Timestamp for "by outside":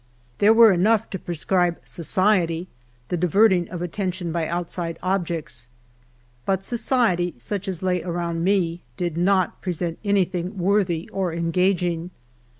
4.31-4.97